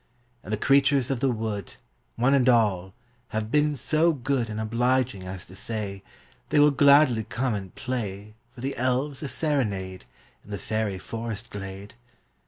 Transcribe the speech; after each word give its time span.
And 0.43 0.51
the 0.51 0.57
creatures 0.57 1.11
of 1.11 1.19
the 1.19 1.29
wood, 1.29 1.75
One 2.15 2.33
and 2.33 2.49
all, 2.49 2.95
have 3.27 3.51
been 3.51 3.75
so 3.75 4.11
good 4.13 4.49
And 4.49 4.59
obliging 4.59 5.27
as 5.27 5.45
to 5.45 5.55
say, 5.55 6.01
They 6.49 6.57
will 6.59 6.71
gladly 6.71 7.23
come 7.23 7.53
and 7.53 7.75
play 7.75 8.33
For 8.55 8.61
the 8.61 8.75
elves 8.77 9.21
a 9.21 9.27
serenade, 9.27 10.05
In 10.43 10.49
the 10.49 10.57
fairy 10.57 10.97
forest 10.97 11.51
glade. 11.51 11.93